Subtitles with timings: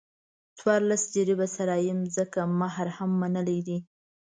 [0.57, 3.77] څوارلس جریبه صحرایي ځمکې مهر هم منلی دی.